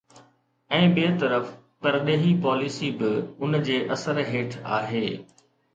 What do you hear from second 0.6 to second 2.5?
۽ ٻئي طرف پرڏيهي